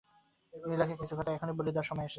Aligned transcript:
লীনাকে 0.53 0.95
কিছু 1.01 1.13
কথা 1.17 1.31
এখনি 1.33 1.51
বলে 1.53 1.71
দেয়ার 1.71 1.87
সময় 1.89 2.05
এসেছে। 2.05 2.09